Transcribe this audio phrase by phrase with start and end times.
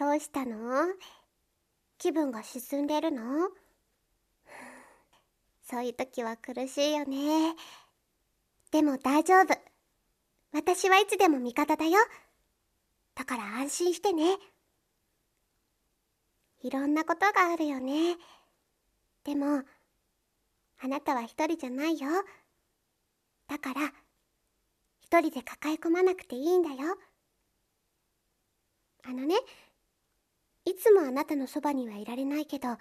[0.00, 0.94] どうしたの？
[1.98, 3.50] 気分が沈んでるの？
[5.68, 7.54] そういう時は苦しいよね。
[8.70, 9.54] でも大丈夫。
[10.52, 11.98] 私はいつでも味方だよ。
[13.14, 14.38] だから安心してね。
[16.62, 18.16] いろんなことがあるよね。
[19.24, 19.64] でも、
[20.78, 22.08] あなたは一人じゃないよ。
[23.48, 23.92] だから、
[25.00, 26.96] 一人で抱え込まなくていいんだよ。
[29.02, 29.34] あのね、
[30.64, 32.76] いつもあなたのそばにはいられないけど、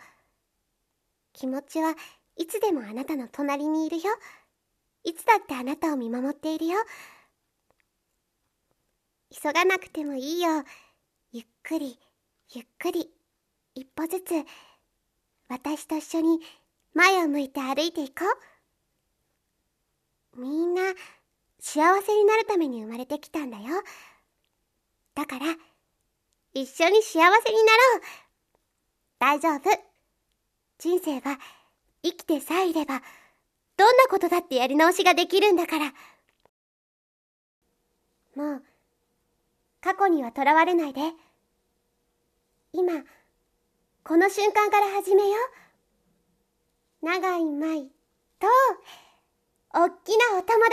[1.33, 1.95] 気持ちは
[2.35, 4.03] いつでもあなたの隣にいるよ。
[5.03, 6.77] いつだってあなたを見守っているよ。
[9.31, 10.63] 急がなくてもいいよ。
[11.31, 11.99] ゆっくり、
[12.51, 13.11] ゆっくり、
[13.75, 14.33] 一歩ずつ、
[15.47, 16.39] 私と一緒に
[16.93, 18.25] 前を向いて歩いていこ
[20.35, 20.41] う。
[20.41, 20.81] みんな
[21.59, 23.83] 幸せになるために生まれてきたんだよ。
[25.15, 25.45] だから、
[26.53, 28.01] 一緒に幸せになろう。
[29.19, 29.69] 大丈夫。
[30.79, 31.37] 人生は
[32.03, 33.01] 生きてさえいれば、
[33.77, 35.85] どんなことだってやり直しができるんだから。
[38.35, 38.63] もう、
[39.81, 41.01] 過去にはとらわれないで。
[42.73, 43.03] 今、
[44.03, 45.35] この瞬間から始めよ
[47.01, 47.05] う。
[47.05, 47.89] 長い舞
[48.39, 48.47] と、
[49.75, 50.65] おっきなお友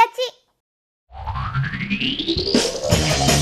[3.29, 3.36] 達。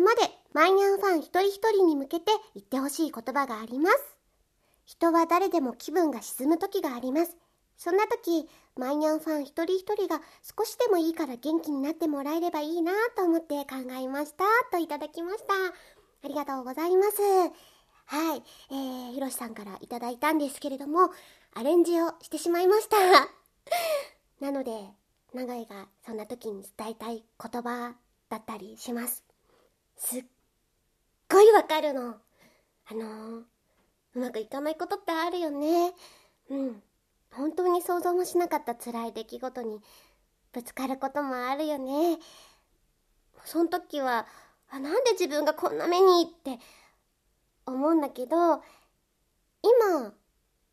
[0.00, 3.96] ままでマイニャンファン一人一人に向けて言ってほしい言葉があります。
[4.84, 7.36] 人は誰でも気分が沈む時があります。
[7.76, 14.44] そんな時マイニャンファン一人一人が少しでもいいから元気になってもらえればいいなと思って考えました。
[14.70, 15.52] といただきました。
[16.24, 17.22] ありがとうございます。
[18.06, 21.10] はい、えー、ひろしさんからいただいたんですけれども
[21.54, 22.96] アレンジをしてしまいました。
[24.40, 24.72] なので、
[25.34, 27.94] 長井がそんな時に伝えたい言葉
[28.30, 29.27] だったりします。
[29.98, 30.24] すっ
[31.28, 32.16] ごいわかるの。
[32.86, 33.42] あのー、
[34.14, 35.92] うまくいかないことってあるよね。
[36.50, 36.82] うん。
[37.32, 39.80] 本当に想像もしなかった辛い出来事に
[40.52, 42.18] ぶつかることもあるよね。
[43.44, 44.26] その時は、
[44.70, 46.58] あ、なんで自分がこんな目にって
[47.66, 48.62] 思うんだけど、
[49.62, 50.14] 今、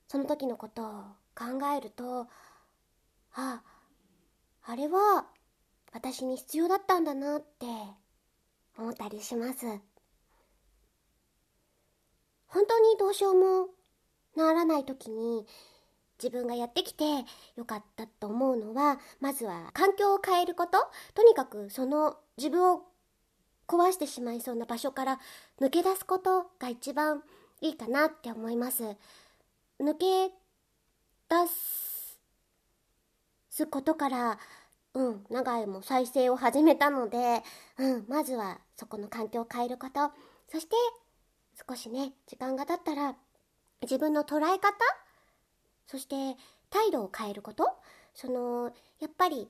[0.07, 0.89] その時のことを
[1.35, 2.27] 考えると、
[3.33, 3.61] あ
[4.63, 5.25] あれは
[5.93, 7.65] 私に必要だったんだなって
[8.77, 9.65] 思ったりします。
[12.47, 13.67] 本当にどうしようも
[14.35, 15.45] ならない時に
[16.21, 17.03] 自分がやってきて
[17.55, 20.77] よかったと思うのはまずは環境を変えること。
[21.13, 22.83] とにかくその自分を
[23.67, 25.19] 壊してしまいそうな場所から
[25.59, 27.23] 抜け出すことが一番
[27.61, 28.83] いいかなって思います。
[29.79, 30.29] 抜け
[31.29, 31.95] 出す
[33.55, 34.37] すことから、
[34.95, 37.43] うん、長井も再生を始めたので、
[37.77, 40.11] うん、まずはそこの環境を変えること、
[40.49, 40.75] そして
[41.69, 43.15] 少しね、時間が経ったら
[43.81, 44.73] 自分の捉え方、
[45.85, 46.39] そして
[46.69, 47.69] 態度を変えること、
[48.13, 49.49] その、やっぱり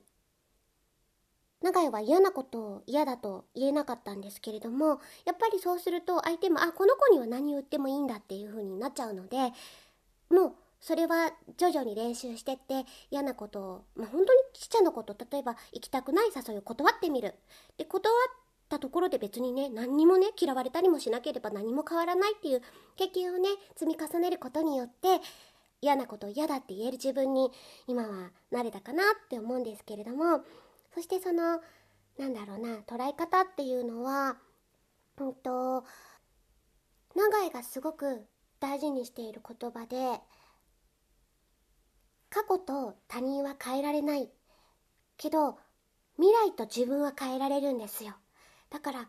[1.61, 9.38] 長井は嫌なことを嫌だと言えなかったんですけれどもやっぱりそうすると相手もあこの子には何を言ってもいいんだっていう風になっちゃうので
[10.29, 10.53] もう
[10.85, 17.34] それは徐々に練習してって嫌なことを、まあ、本当にちっちゃなこと例えば行きたくない誘いを断ってみる。
[17.75, 18.31] で断っ
[18.69, 22.62] たところで別にね何にもね嫌われたりもしなければ何も変わらないっていう
[22.97, 25.25] 経験をね積み重ねることによって
[25.81, 27.50] 嫌なことを嫌だって言える自分に
[27.88, 30.41] 今は慣れたかなって思うんですけれども
[30.93, 31.61] そしてその
[32.20, 34.37] なんだろうな捉え方っていうのは
[35.17, 35.84] うんと
[37.16, 38.28] 長井がすごく
[38.59, 40.22] 大事にしている言葉で
[42.35, 44.28] 過去と他人は変えられない
[45.16, 45.58] けど
[46.17, 48.14] 未来と自分は変えられるんですよ。
[48.70, 49.08] だから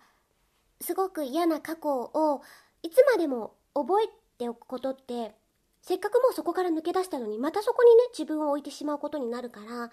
[0.80, 2.42] すごく嫌な過去を
[2.84, 4.08] いつまでも覚え
[4.38, 5.34] ておくことって
[5.82, 9.90] せっかくもうそこから抜け出したのにまたそこにね自分を置いてしまうことになるから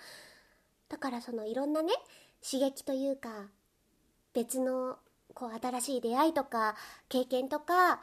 [0.89, 1.91] だからそのいろんなね
[2.47, 3.47] 刺激というか
[4.35, 4.97] 別の
[5.33, 6.75] こう新しい出会いとか
[7.09, 7.99] 経験とか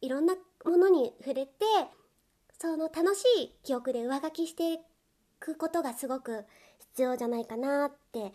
[0.00, 1.52] いろんなものに触れて
[2.64, 4.78] その楽しい記憶で上書きしてい
[5.38, 6.46] くことがすごく
[6.78, 8.32] 必要じゃないかなって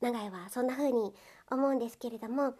[0.00, 1.12] 永井はそんな風に
[1.50, 2.54] 思うんですけれども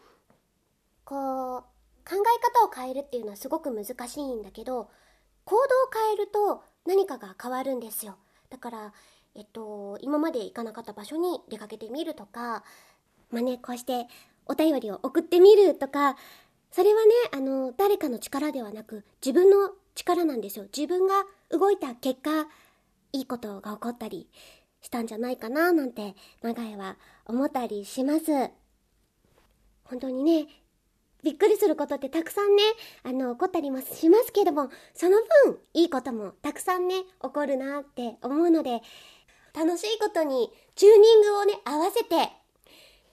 [1.04, 4.88] こう考え方を変えるっていうのはすごく難しいんだけど
[5.44, 5.64] 行動を
[5.94, 8.16] 変えると何かが変わるんですよ。
[8.50, 8.92] だから
[9.36, 12.64] えっと今まで行かなかった場所に出かけてみるとか
[13.30, 14.08] まあねこうして
[14.46, 16.16] お便りを送ってみるとか
[16.72, 20.66] それはねあの誰かの力ではなく自分の力なんですよ。
[20.76, 22.48] 自分が動いた結果
[23.12, 24.28] いいことが起こったり
[24.80, 26.96] したんじゃないかななんて長江は
[27.26, 28.50] 思ったりします。
[29.84, 30.46] 本当にね
[31.24, 32.62] びっくりすることってたくさんね、
[33.02, 38.82] あの、起こったりもしますけども、その分、いいこともたくさんね、起こるなって思うので、
[39.54, 42.30] 楽しいことにチューニングをね、合わせて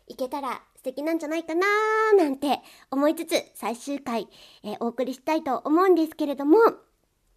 [0.07, 4.28] いけたら素敵なんじゃないかなーなんて思いつつ、最終回、
[4.63, 6.57] えー、お送りしたいと思うんですけれども、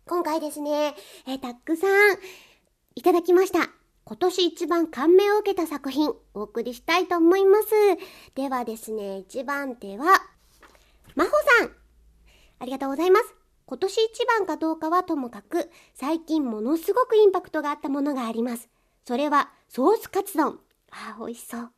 [0.06, 0.94] 今回ですね、
[1.26, 2.17] えー、たくさん
[2.94, 3.69] いただきました。
[4.06, 7.69] 今年一番感銘を受けた作品、お送りしたいと思います。
[8.35, 10.06] ではですね、一番手は、
[11.14, 11.70] まほさん
[12.61, 13.35] ありがとうございます。
[13.67, 18.70] 今年一番かどうかはともかく、最近ものすごくインパクトがあったものがあります。
[19.06, 20.61] それは、ソースカツ丼。
[20.90, 21.70] ああ、美味しそう。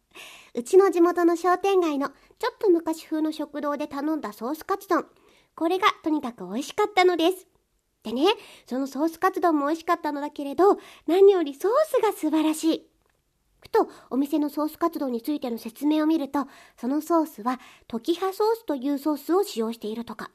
[0.57, 2.15] うちの地元の商店街のちょ
[2.51, 5.05] っと昔風の食堂で頼んだソースカツ丼。
[5.55, 7.47] これがとにかく美味しかったのです。
[8.03, 8.25] でね、
[8.65, 12.89] そのソースカツ丼も美味しかったのだけれど、何よりソースが素晴らしい。
[13.61, 16.47] ふとお店のソースカツ丼についての説明を見ると、
[16.81, 20.31] そのソースはトキハソースというソースを使用しているとか。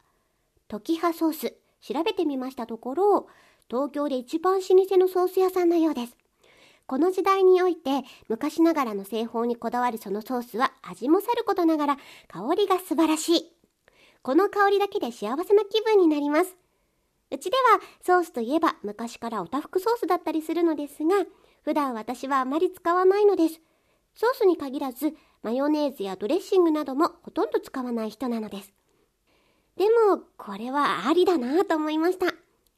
[0.68, 3.28] トキハソース、調べてみましたところ、
[3.72, 6.16] 東京で一番老舗のソース屋さんのようです。
[6.92, 11.98] この時代において昔ながらの製法にこだわるそのソースは味もさることながら
[12.28, 13.54] 香りが素晴らしい。
[14.22, 16.54] この香りだけで幸せな気分になります。
[17.32, 21.16] うちではソースといえば昔からおたふくソースだったりするのですが、
[21.64, 23.62] 普段私はあまり使わないのです。
[24.14, 28.74] ソースに限らず、マヨネーズやドレッシングなどもほとんど使わない人なのです。
[29.78, 32.26] でも、これはありだなと思いました。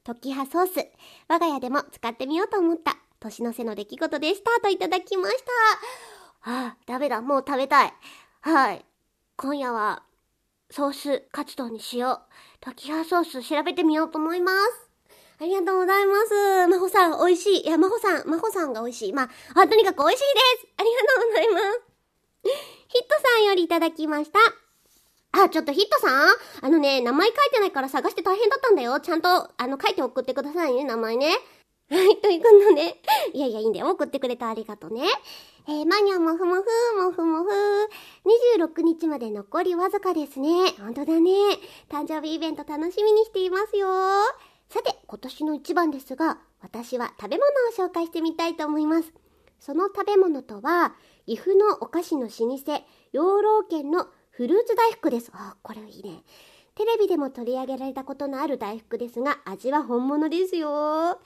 [0.03, 0.87] トキハソース、
[1.27, 5.37] 我が家でも使ってみようと思った年の瀬の出来事でしたといただきまし
[6.43, 6.51] た。
[6.51, 7.93] はあ、ダメだ、もう食べたい。
[8.41, 8.85] はい。
[9.37, 10.03] 今夜は、
[10.69, 12.21] ソースカツ丼にしよう。
[12.59, 14.89] トキハソース調べてみようと思います。
[15.39, 16.67] ありがとうございます。
[16.67, 17.61] まほさん、美味しい。
[17.65, 19.13] いや、まほさん、まほさんが美味しい。
[19.13, 20.67] まあ、あ、とにかく美味しいです。
[20.77, 21.81] ありがとうございます。
[22.89, 24.39] ヒットさんよりいただきました。
[25.31, 26.29] あ、ちょっとヒットさん？
[26.61, 28.99] あのね、名前書いてないから探して大変だったんだよ。
[28.99, 31.35] ちゃんと、あの、書いて送ってくださいね、名前ね。
[31.93, 32.99] はい、ということで。
[33.33, 33.89] いやいや、いいんだよ。
[33.91, 35.03] 送ってくれてありがとうね。
[35.67, 36.63] えー、マニャもふもふ、
[36.99, 37.49] もふもふ。
[38.57, 40.71] 26日まで残りわずかですね。
[40.79, 41.29] ほんとだね。
[41.89, 43.87] 誕生日イベント楽しみにしていますよ。
[44.69, 49.13] さて、今年の一番ですが、私は食べ物を紹介してみたいと思います。
[49.59, 50.95] その食べ物とは、
[51.27, 55.29] 岐阜のお菓子の老舗、養老軒のフルーツ大福です。
[55.31, 56.23] あ、これいいね。
[56.75, 61.19] テレビでも取り上げられたことのある大福ですが、味は本物ですよ。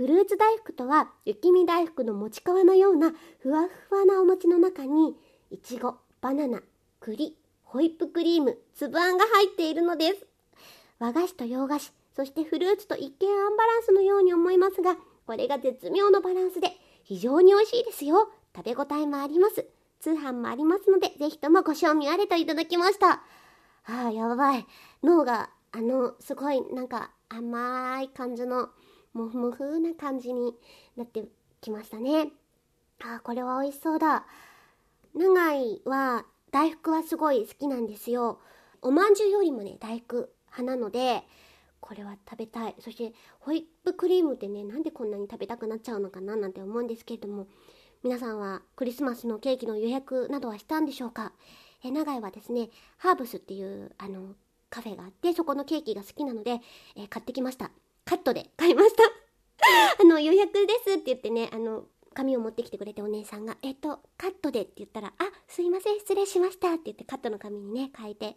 [0.00, 5.14] フルーツ大福とは、雪見大福の餅皮のようなふわふわなお餅の中に、
[5.50, 6.62] いちご、バナナ、
[7.00, 10.26] 栗、ホイップクリーム、粒あんが入っているのです。
[10.98, 16.68] 和菓子と洋菓子、そしてフルーツと一見アンバランスのように思いますが、これが絶妙のバランスで
[17.04, 18.32] 非常に美味しいですよ。
[18.56, 19.66] 食べ応えもあります。
[20.00, 23.20] 通販もありますので、ぜひともご賞味あれといただきました。
[23.84, 24.66] ああ、やばい。
[25.02, 28.70] 脳が、あの、すごい、なんか甘い感じの、
[29.12, 30.54] もふもふな感じに
[30.96, 31.24] なって
[31.60, 32.30] きましたね。
[33.02, 34.26] ああ、これは美味しそうだ。
[35.14, 38.40] 長井は、大福はすごい好きなんですよ。
[38.82, 41.22] おまんじゅうよりもね、大福派なので、
[41.80, 47.46] これは食べたいそしてホイップクリームってねなんでこんなに食べたくなっちゃうのかななんて思うんですけれども
[48.04, 51.32] 皆さんはクリスマスのケーキの予約などはしたんでしょうか？
[51.82, 54.34] え長井はですねハーブスっていうあの
[54.68, 56.60] カフェがあってそこのケーキが好きなので、
[56.96, 57.70] え買ってきました
[58.04, 59.02] カットで買いました
[60.00, 68.36] あの予約ですって言ってねあの紙を持ってきてくれてお姉さんが「えっとカットで」って言ったら「あすいません失礼しました」って言ってカットの紙にね書いて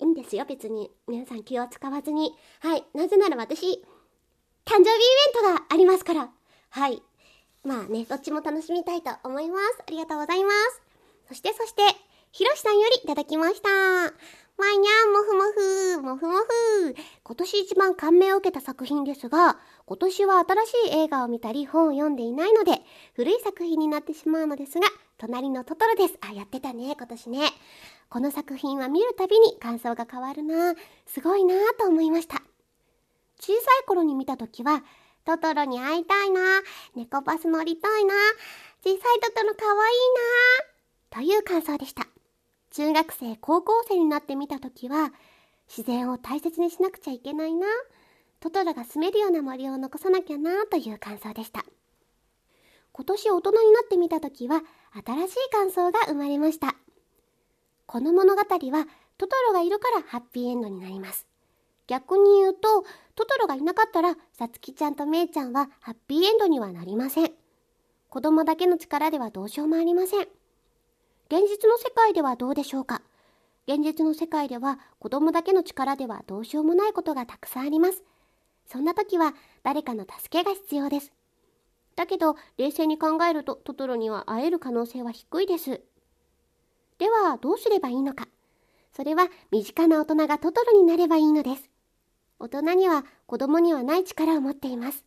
[0.00, 0.90] いいんですよ、別に。
[1.06, 2.34] 皆さん気を使わずに。
[2.60, 2.84] はい。
[2.94, 3.74] なぜなら私、誕
[4.66, 6.30] 生日イベントがありますから。
[6.70, 7.02] はい。
[7.64, 9.82] まあね、どっちも楽しみたいと思います。
[9.86, 10.82] ありがとうございます。
[11.28, 11.82] そして、そして、
[12.30, 14.45] ひろしさんよりいただきました。
[14.58, 16.94] まいにゃん、もふもふ、もふもふ。
[17.24, 22.80] 今年一番感銘を受けた作品ですが、今年は新しい映画を見たり本を読んでいないので、
[23.14, 24.86] 古い作品になってしまうのですが、
[25.18, 26.18] 隣のトトロです。
[26.22, 27.40] あ、やってたね、今年ね。
[28.08, 30.74] この作品は見るたびに感想が変わるな
[31.06, 32.36] すごいなと思いました。
[33.38, 34.82] 小さい頃に見た時は、
[35.26, 36.40] トトロに会いたいな
[36.94, 38.14] 猫バス乗りたいな
[38.82, 39.96] 小さいトトロかわいい
[41.18, 42.06] なという感想でした。
[42.76, 45.14] 中学生、高校生になってみたときは、
[45.66, 47.66] 自然を大切にしなくちゃいけないな。
[48.38, 51.64] トトロが住めるような森を残さなきゃなという感想でした。
[52.92, 54.60] 今年大人になってみたときは、
[54.92, 56.76] 新しい感想が生まれました。
[57.86, 61.26] この物語は、トトロがいるからハッピーエンドになります。
[61.86, 62.82] 逆に言うと、
[63.14, 67.32] トトロがいなかったら、さつきちゃんとめいちゃんはハッピーエンドにはなりません。
[68.10, 70.28] 子供だけの力ではどうしようもありません。
[71.28, 73.02] 現実の世界ではどうでしょうか？
[73.66, 78.04] 現実の世界では子供だけの力ではどうしようもないことがたくさんあります。
[78.66, 81.12] そんな時は誰かの助けが必要です。
[81.96, 85.80] だけど、冷静に考えるとトトロには会える可能性は低いです。
[86.98, 88.28] では、どうすればいいのか？
[88.92, 91.68] それは身近な大人がトトロになればいいのです。
[92.38, 95.04] 大人には子供にはない力を持っています。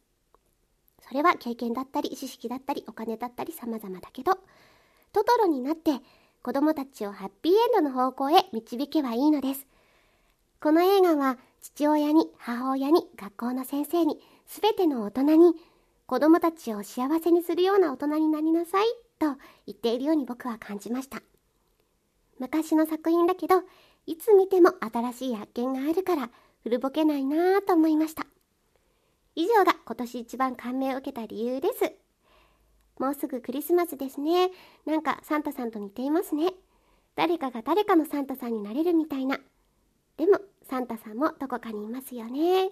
[1.07, 4.37] それは経験だったり、知識だったり、お金だったり様々だけど、
[5.11, 5.91] トトロになって
[6.41, 9.67] 子供たちをハッピーエンドの方向へ導けばいいのです。
[10.61, 15.53] この映画は父親に母親に学校の先生に全ての大人に
[16.05, 18.87] 子供たちを幸せにするような大人になりなさい
[19.19, 19.35] と
[19.67, 21.21] 言っているように僕は感じました。
[22.39, 23.61] 昔の作品だけど、
[24.05, 26.29] いつ見ても新しい発見があるから
[26.63, 28.25] 古ぼけないなぁと思いました。
[29.35, 32.08] 以上が今年一番感銘を受けた理由です。
[32.99, 34.51] もうすぐクリスマスですね。
[34.85, 36.53] なんかサンタさんと似ていますね。
[37.15, 39.39] 誰かが誰かのサンタさんになれるみたいな。
[40.17, 40.39] でも、
[40.69, 42.69] サンタさんもどこかにいますよね。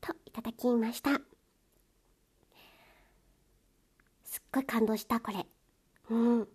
[0.00, 1.20] と、いただきました。
[4.24, 5.46] すっごい感動した、これ。
[6.10, 6.48] うん。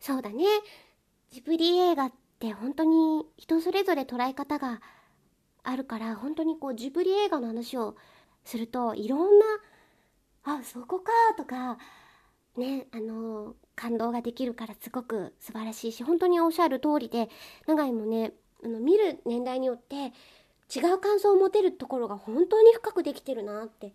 [0.00, 0.44] そうだね。
[1.30, 4.80] ジブリ映画って本当に人それぞれ捉え方が
[5.62, 7.96] あるから、本当にこうジブリ映画の話を
[8.44, 9.46] すると、いろんな、
[10.44, 11.78] あ、そこかとか、
[12.56, 17.28] ね、あの感動ができるからすごく素晴らしいし本当におっしゃる通りで
[17.66, 18.32] 長井もね
[18.64, 20.12] あの見る年代によって
[20.74, 23.92] 違う感想を持てるところが本当に深くできてるなって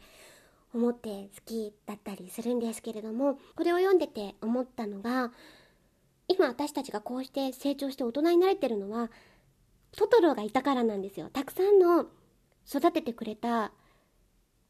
[0.74, 5.32] 思って好きだったりするんですけれどもこれを読んでて思ったのが
[6.28, 9.10] 今私たちがこうして成長して大人になれてるのは
[9.92, 11.30] トトロがいたからなんですよ。
[11.34, 12.06] たくさんの
[12.66, 13.74] 育ててくれた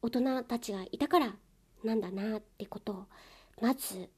[0.00, 1.36] 大人たちがいたから
[1.84, 3.04] なんだなってことを
[3.60, 4.08] まず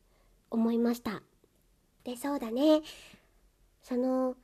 [0.50, 1.22] 思いました。
[2.04, 2.82] で、そうだね。
[3.82, 4.36] その、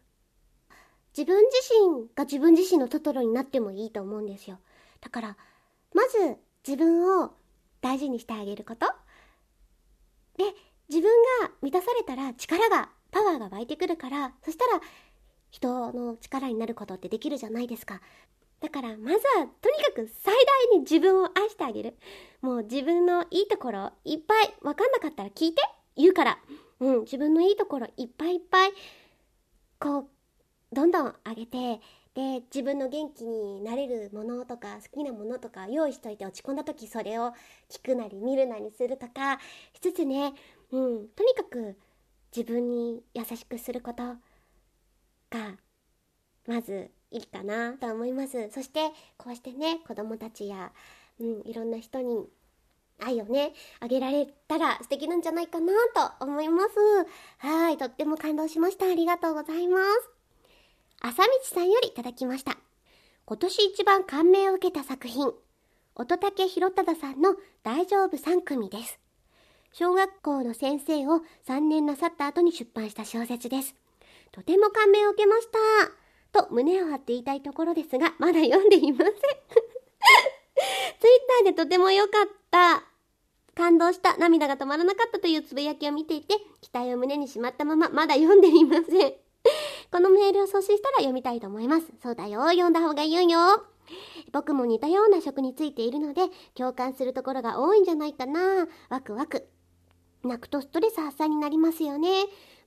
[1.16, 4.58] 自分自身が自分自身のトトロになってもいいと思うんですよ。
[5.00, 5.36] だから、
[5.94, 7.32] まず自分を
[7.80, 8.86] 大事にしてあげること。
[10.36, 10.44] で、
[10.88, 11.10] 自分
[11.42, 14.80] が満たされたら力が、パワーが湧いてくるから、そしたら
[15.50, 18.00] 人の力になることってできるじゃないですか。
[18.60, 21.96] だからまずはとにかく最大に自分を愛してあげる。
[22.42, 25.62] もう自分のいいところいっぱいわかんなかったら聞いて
[25.96, 26.38] 言うから。
[26.80, 28.72] うん、自分のいいところいっぱいいっぱい
[29.78, 30.06] こう
[30.72, 31.80] どんどん上げて
[32.14, 37.32] で自分の元気になれるものとか好きなものとか用意しといて落ち込んだ時それを
[37.70, 39.38] 聞くなり見るなりするとか
[39.74, 40.32] しつつね、
[40.72, 41.78] うん、とにかく
[42.34, 44.02] 自分に優しくすること
[45.30, 45.56] が
[46.46, 48.50] まずいいかなと思います。
[48.50, 50.72] そして、こうしてね、子供たちや、
[51.20, 52.28] うん、いろんな人に
[53.00, 55.72] 愛をね、あげられたら素敵なんじゃないかな
[56.18, 56.70] と思います。
[57.38, 58.86] はい、とっても感動しました。
[58.86, 60.10] ありがとうございます。
[61.00, 62.56] 朝道さんよりいただきました。
[63.24, 65.32] 今年一番感銘を受けた作品、
[65.94, 68.98] 乙武宏忠さんの大丈夫3組です。
[69.72, 73.74] 小学校の先生を3年なさった後に出版した小説です。
[74.32, 75.99] とても感銘を受けました。
[76.32, 79.14] と胸を張って言いたいところですが、まだ読んでいません。
[79.14, 79.18] ツ
[81.08, 82.84] イッターでとても良かった、
[83.54, 89.14] 感動した、涙が止まらなかったというつぶやきを見ていて、期待を胸にしまったまま、まだ読んでいません。
[89.92, 91.86] このメールを送信したら読みたいと思います。
[92.02, 93.64] そうだよ、読んだ方がいいよ。
[94.32, 96.22] 僕も似たような職についているので、
[96.54, 98.68] 共感するところが多いんじゃないかな。
[98.88, 99.48] ワクワク。
[100.22, 102.08] 泣くとストレス発散になりますよね。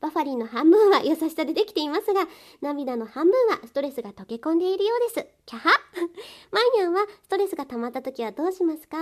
[0.02, 2.28] バファリンの半分は優しさでできていますが、
[2.62, 5.28] 涙の半分はストレスが溶け込んでいるようです。
[5.46, 5.70] キャハ
[6.52, 8.98] マイニャンはストレスが溜まった時はどうしますか？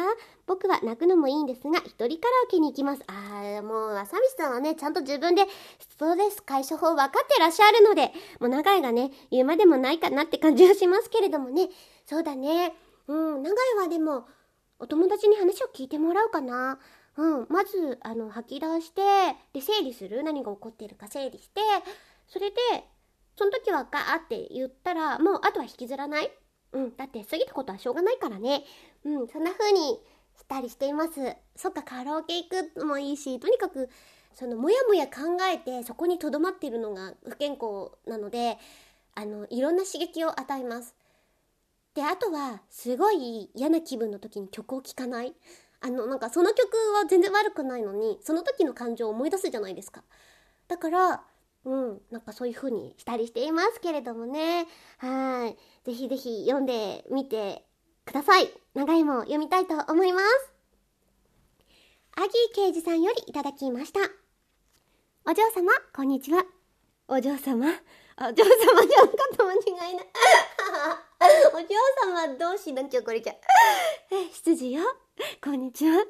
[0.45, 3.03] 僕は泣くのもいいんですが、一人カラオケに行きます。
[3.07, 5.47] あー、もう、浅見さんはね、ちゃんと自分で
[5.79, 11.69] ストレス解消法分かってらっしゃるので、もう長井がね、言うまでもないかなって感じはしますけれどもね。
[12.05, 12.75] そうだね。
[13.07, 14.27] うん、長井はでも、
[14.77, 16.79] お友達に話を聞いてもらうかな。
[17.17, 19.01] うん、まずあの吐き出して
[19.53, 20.23] で整理する？
[20.23, 21.61] 何が起こっているか整理して
[22.27, 22.55] それで
[23.37, 26.31] その時はガーって言ったらもうあとは引きずらない？
[26.73, 28.63] うんだって過ぎたことはしょうがないからね。
[29.03, 29.99] うんそんな風に
[30.37, 31.35] したりしています。
[31.55, 33.89] そっかカラオケ行くもいいしとにかく
[34.33, 38.57] そのもやもや考えてそこにとどまっているのが不健康なので
[39.13, 40.95] あのいろんな刺激を与えます。
[41.93, 45.35] であとはすごい嫌な気分の時に曲を聴かない。
[45.81, 50.03] あのなんかその曲は全然悪くないのにその時の感情を思い出すじゃないですか。
[50.67, 51.23] だから
[51.65, 54.67] うんなんかそういう風にしたりしていますけれどもね。
[54.97, 55.57] はい。
[55.85, 57.65] ぜひぜひ読んでみて
[58.05, 58.49] ください。
[58.73, 60.53] 長いも読みたいと思います。
[62.15, 63.99] アギー刑事さんよりいただきました。
[65.25, 66.43] お嬢様こんにちは。
[67.07, 67.65] お嬢様？
[68.17, 70.07] お嬢様じゃなかった間違いない。
[71.53, 73.03] お嬢様同士なんちゃう。
[73.03, 73.33] これじゃ
[74.11, 74.83] え羊よ。
[75.43, 75.97] こんにちは。
[75.97, 76.07] 僕が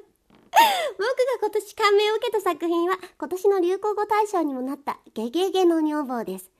[1.40, 6.50] 今年感銘を受けた作品は今年の流行語大賞にもなったゲゲゲの女房です。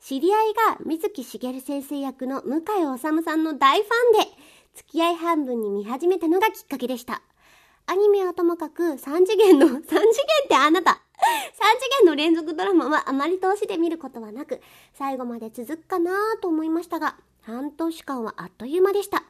[0.00, 2.62] 知り合いが水木しげる先生役の向井
[2.96, 4.30] 治さんの大ファンで
[4.74, 7.22] 付き合い半分に見始めたのがきっかけでした。
[7.86, 10.90] アニメはともかく3次元の 3次元ってあなた。
[10.90, 10.94] 3
[11.80, 14.60] 次元の連続ドラマはあまり通しで見ることはなく
[14.92, 19.22] 最後まで続くかなと思いましたが半年間はあっという間でした。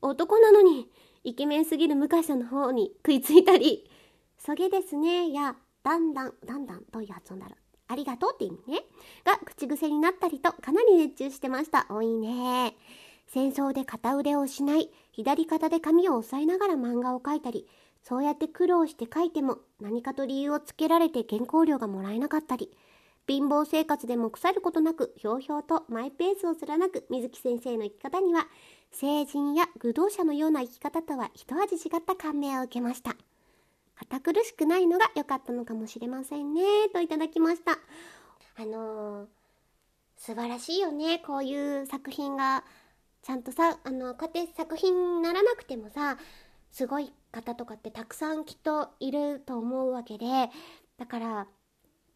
[0.00, 0.90] 男なのに
[1.24, 3.90] イケメンすぎる向井さんの方に食いついたり
[4.38, 7.56] 「そげですね」や「だんだんだんだん」という発音だろう。
[7.90, 8.84] ありがとうって意味ね。
[9.24, 11.86] が口癖になったりとかなり熱中してました。
[11.88, 12.76] 多いね。
[13.26, 17.66] 戦争で片腕を失い左肩で髪を押さえながら漫画を描いたり
[18.02, 22.70] そうやって苦労して書いても何かと理由をつけられて原稿料がもらえなかったり
[23.26, 28.46] 貧乏生活でも腐ることなくひょうひょうとマイペースを貫く水木先生の生き方には
[28.90, 33.16] 成人や愚道者のような生き方とは一味違った感銘を受けました。
[33.96, 36.88] 堅苦しくないのが良かったのかもしれませんね。
[36.92, 37.72] といただきました。
[38.56, 39.26] あのー、
[40.16, 41.18] 素晴らしいよね。
[41.18, 42.64] こういう作品が
[43.22, 46.16] ちゃんとさあのこうやって作品にならなくてもさ
[46.70, 50.26] すごい方とかってたくさんきっといると思うわけで。
[50.96, 51.46] だから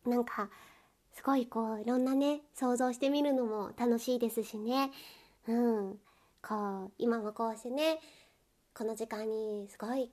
[0.06, 0.50] なんか
[1.12, 4.90] すごいこういろんなね想像してみるのも楽しいですしね。
[5.48, 5.98] うん。
[6.46, 7.98] こう今もこうしてね
[8.74, 10.10] この時間にすごい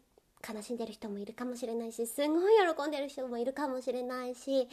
[0.47, 4.67] 悲しんでる人もいるかもしれないしすごい喜んでる人もいるかもしれないし、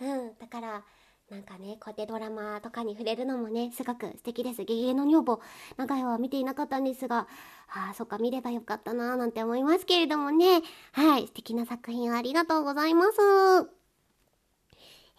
[0.00, 0.84] うん、だから
[1.30, 5.40] なんかねこうやってドラマとかに触れるのもねすごく素敵です「ゲゲの女房」
[5.78, 7.26] 長いは見ていなかったんですが
[7.68, 10.62] ああそっか見ればよかったなーなんて思いますけれどもね。
[10.92, 13.18] はい素敵な作品ありがとうございます、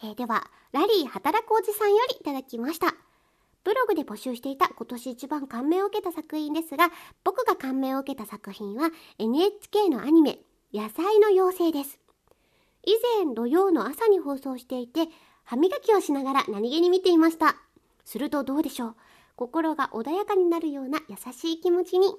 [0.04, 2.94] えー、ではラリー働くおじさんよりいただきました。
[3.64, 6.90] ブログで募集していた今年一番感銘を受けた作品ですが、
[7.24, 10.40] 僕が感銘を受けた作品は NHK のアニメ、
[10.74, 12.00] 野菜の妖精です。
[12.86, 12.92] 以
[13.26, 15.08] 前土曜の朝に放送していて、
[15.46, 17.56] 歯磨きをしながら何気に見ていました。
[18.04, 18.96] するとどうでしょう？
[19.36, 22.14] 心が穏やかになるような優しい気持ちに。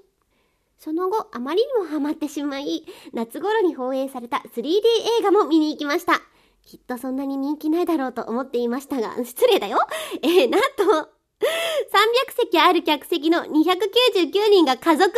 [0.78, 4.80] その後、あまりにもハマってしまい、夏頃に放映された 3D
[5.20, 6.20] 映画も見に行きました。
[6.62, 9.78] きっとそんなに人気ないだろうと思っていましたが、失礼だよ。
[10.22, 11.11] えー、なんと、
[11.44, 15.11] 300席ある客席の299人が家族連れ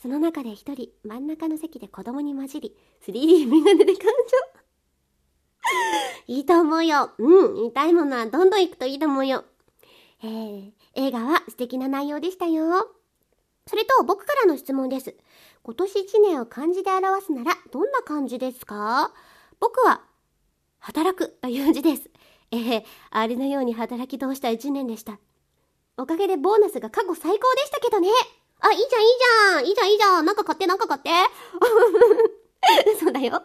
[0.00, 4.54] その中で一人真ん中の席で子供に混じり 3D メガネで感情
[6.26, 7.10] いいと思うよ。
[7.18, 9.44] うん、見たいものはどんどん行くといいと思うよ。
[10.22, 12.88] えー、映画は素敵な内容でしたよ。
[13.66, 15.14] それと僕からの質問です。
[15.62, 19.12] 今年1年を漢字で表すならどんな漢字ですか？
[19.60, 20.02] 僕は
[20.78, 22.10] 働くという字です。
[22.54, 25.18] ええあれのように働き通した一年でした。
[25.96, 28.08] おかげでボーナスが過去最高でしたけどね。
[28.60, 31.10] あ、いいじゃん、いいじゃん、いいじゃん、いいじゃん、なんか買って、なんか買って。
[32.98, 33.42] そうだよ。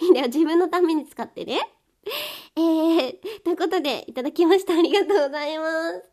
[0.00, 1.60] いいんだよ、自分のために使ってね。
[2.56, 4.74] えー、ということで、いただきました。
[4.74, 6.04] ありがとうございます。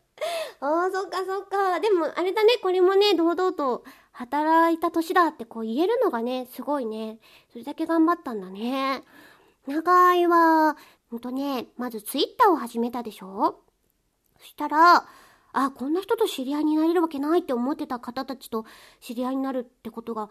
[0.60, 1.80] ああ、そっかそっか。
[1.80, 7.18] でも、あれだね、これもね、堂々と働いた年だってこう言えるのがね、すごいね。
[7.52, 9.02] それだけ頑張ったんだね。
[9.66, 10.76] 長いわ。
[11.14, 13.60] ほんとね、まずツイッターを始めたでしょ？
[14.40, 15.06] そしたら、
[15.52, 18.64] あ、こんな人と知り合いになれるわけないって思ってた方たちと
[19.00, 20.28] 知り合いになるってことが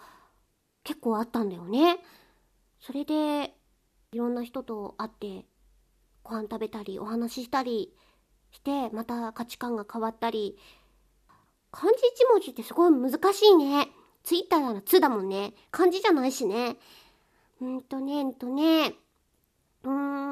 [0.84, 2.00] 結構あったんだよね。
[2.82, 3.56] それで、
[4.12, 5.46] いろんな人と会って
[6.22, 7.93] ご飯食べたりお話ししたり
[8.52, 10.58] してまた価値観が変わったり。
[11.72, 13.88] 漢字一文字ってすごい難しいね。
[14.24, 15.54] ツイッターなら「つ」だもんね。
[15.72, 16.76] 漢字じゃないしね。
[17.62, 18.96] うんとねうんとね。
[19.86, 20.22] うーん、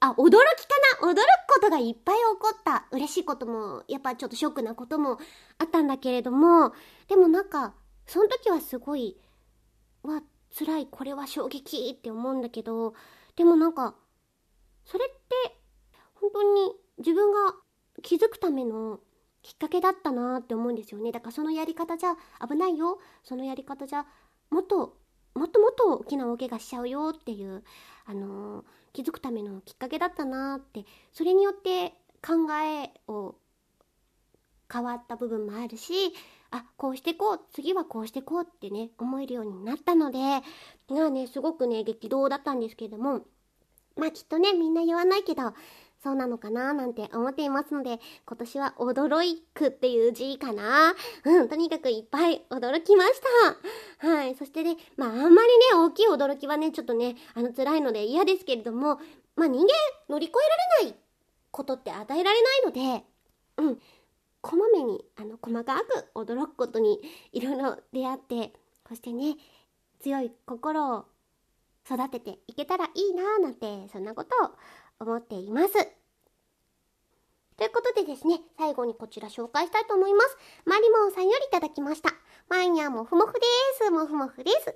[0.00, 2.86] あ、驚きかな驚くことがいっぱい起こった。
[2.90, 5.18] 嬉しいことも、やっぱちょっとショックなことも
[5.58, 6.72] あったんだけれども、
[7.08, 7.74] でもなんか、
[8.06, 9.16] その時はすごい、
[10.02, 10.22] わ、
[10.56, 12.94] 辛い、これは衝撃って思うんだけど、
[13.36, 13.94] でもなんか、
[14.84, 15.56] それって、
[16.14, 17.54] 本当に自分が
[18.02, 19.00] 気づくための
[19.42, 21.12] きっかけだったなって思うんですよね。
[21.12, 22.98] だからそのやり方じゃ危ないよ。
[23.22, 24.06] そのやり方じゃ
[24.50, 24.96] もっと
[25.34, 27.62] もっともっと大きな大怪我しちゃうよっていう
[28.06, 31.92] あのー、気づくためのきっかけだったなってそれによって
[32.26, 33.34] 考えを
[34.72, 36.14] 変わった部分もあるし
[36.50, 40.18] あこうしてこう次はこうしてこうってね思えるようになったので
[40.88, 43.22] がねすごくね激動だったんですけれども
[43.96, 45.52] まあきっとねみんな言わないけど
[46.04, 50.94] そうなのかななんて思っていますので、今年は驚くっていう字かな。
[51.24, 53.22] うん、とにかくいっぱい驚きまし
[54.02, 54.06] た。
[54.06, 54.34] はい。
[54.34, 59.00] そしてね、まああんまりね、大きい驚きはね、ちょっとね、あの辛いので嫌ですけれども、
[59.34, 59.72] まあ人間
[60.10, 60.34] 乗り越
[60.78, 61.00] えられない
[61.50, 63.04] ことって与えられないので、
[63.56, 63.80] うん。
[64.42, 67.00] こまめに、あの、細かく驚くことに
[67.32, 68.52] いろいろ出会って、
[68.86, 69.36] そしてね、
[70.00, 71.06] 強い心を
[71.90, 74.50] 育てていけたらいいなぁなんて、そんなことを
[75.00, 75.72] 思っています。
[77.56, 80.36] ということでですね、最後にこちら紹介したいと思います。
[80.64, 82.10] マリモンさんよりいただきました。
[82.48, 83.40] マイニャもふもふで
[83.78, 83.90] す。
[83.90, 84.74] もふもふです。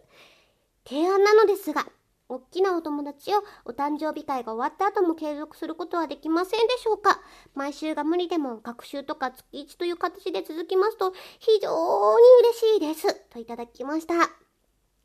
[0.87, 1.87] 提案なのですが、
[2.29, 7.21] おっきなお友達をお誕生日会が終わった後も継続することはできませんでしょうか？
[7.55, 13.15] 毎週が無理でも学習とか月1という形で続きますと非常に嬉しいです。
[13.31, 14.48] といただきました。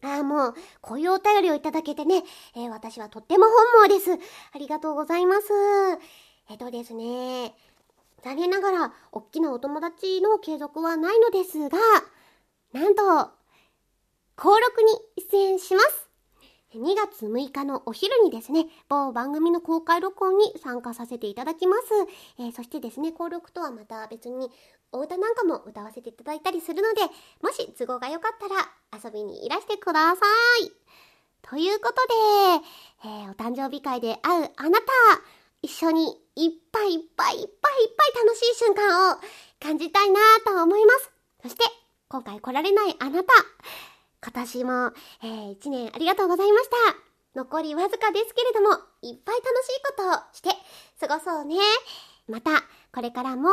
[0.03, 2.23] ああ、もう、こういうお便りをいただけてね、
[2.55, 4.11] えー、私はとっても本望です。
[4.53, 5.47] ありがとうございます。
[6.49, 7.55] えっとですね、
[8.21, 11.77] 残念ながら、おっきなお友達の継続はないのですが、
[12.73, 13.03] なんと、
[14.37, 16.09] 登録に出演します。
[16.73, 21.83] 2月6日のお昼にですね、某番組の公開録音に参加させていただきます。
[22.39, 24.49] えー、そしてですね、登録とはまた別に
[24.93, 27.01] お歌なんかも歌わせていただいたりするので、
[27.41, 28.69] もし都合が良かったら
[29.03, 30.21] 遊びにいらしてくださ
[30.63, 30.71] い。
[31.41, 31.95] ということ
[32.61, 32.65] で、
[33.05, 34.85] えー、お誕生日会で会うあなた、
[35.61, 39.17] 一緒にいっぱいいっぱいいっぱいいっぱい楽しい瞬間を
[39.59, 41.11] 感じたいなと思います。
[41.41, 41.63] そして、
[42.07, 43.33] 今回来られないあなた、
[44.23, 44.71] 今年も、
[45.23, 46.75] えー、一年ありがとうございました。
[47.35, 48.69] 残りわずかですけれども、
[49.01, 50.49] いっぱい楽しいことをして
[50.99, 51.55] 過ごそうね。
[52.27, 52.51] また、
[52.93, 53.49] これからも、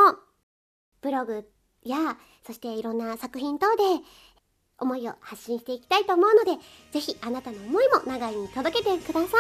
[1.02, 1.48] ブログ
[1.84, 3.82] や、そしていろんな作品等で、
[4.78, 9.30] 思いを発信していきたいと思うので、ぜひあなたの思いも長いに届けてください。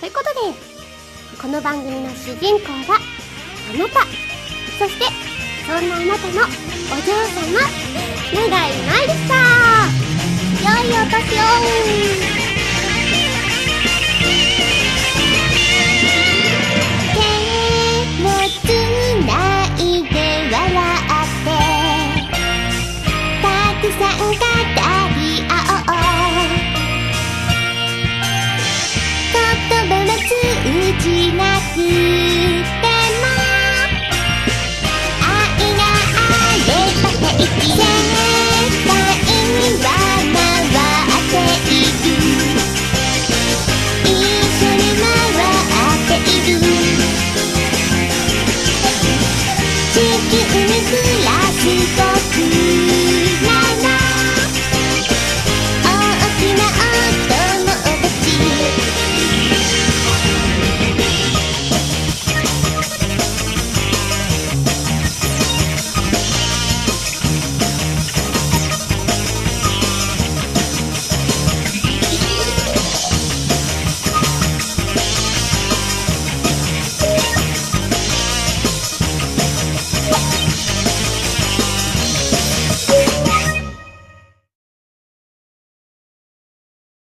[0.00, 0.40] ということで、
[1.40, 3.00] この番組の主人公は、
[3.74, 4.00] あなた。
[4.78, 5.04] そして、
[5.66, 7.60] そんなあなたのお嬢様、
[8.32, 9.34] 長い舞でした。
[10.62, 12.39] 良いお年を
[24.00, 24.08] 言
[29.88, 30.32] 葉は通
[31.04, 31.42] じな
[31.74, 32.19] く